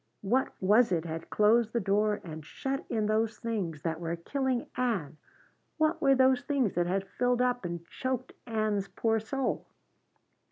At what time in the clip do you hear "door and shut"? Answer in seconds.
1.79-2.83